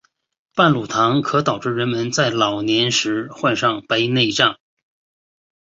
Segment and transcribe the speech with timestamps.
[0.55, 4.57] 半乳糖可导致人们在老年时患上白内障。